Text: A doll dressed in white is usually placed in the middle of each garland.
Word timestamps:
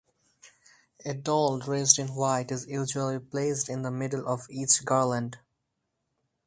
A 1.05 1.13
doll 1.13 1.59
dressed 1.59 1.99
in 1.99 2.15
white 2.15 2.49
is 2.51 2.65
usually 2.65 3.19
placed 3.19 3.69
in 3.69 3.83
the 3.83 3.91
middle 3.91 4.27
of 4.27 4.47
each 4.49 4.83
garland. 4.83 5.37